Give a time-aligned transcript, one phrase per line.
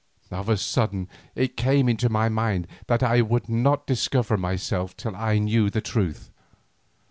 [0.31, 5.15] Of a sudden it came into my mind that I would not discover myself till
[5.15, 6.31] I knew the truth.